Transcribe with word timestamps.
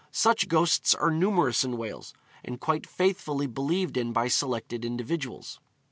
Such 0.09 0.47
ghosts 0.47 0.95
are 0.95 1.11
numerous 1.11 1.63
in 1.63 1.77
Wales, 1.77 2.15
and 2.43 2.59
quite 2.59 2.87
faithfully 2.87 3.45
believed 3.45 3.97
in 3.97 4.11
by 4.13 4.29
selected 4.29 4.83
individuals. 4.83 5.59